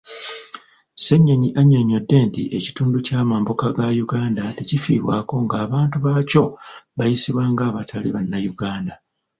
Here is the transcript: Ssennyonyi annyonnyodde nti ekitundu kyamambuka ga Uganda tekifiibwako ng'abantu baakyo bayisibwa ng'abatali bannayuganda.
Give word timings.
Ssennyonyi 0.97 1.49
annyonnyodde 1.59 2.17
nti 2.27 2.41
ekitundu 2.57 2.97
kyamambuka 3.05 3.67
ga 3.77 3.87
Uganda 4.05 4.43
tekifiibwako 4.57 5.33
ng'abantu 5.45 5.97
baakyo 6.05 6.43
bayisibwa 6.97 7.43
ng'abatali 7.51 8.09
bannayuganda. 8.15 8.93